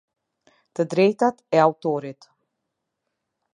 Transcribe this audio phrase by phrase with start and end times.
[0.79, 2.29] Të drejtat e autorit.